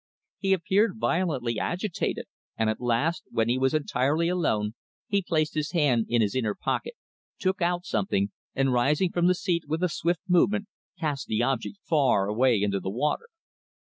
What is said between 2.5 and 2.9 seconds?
and at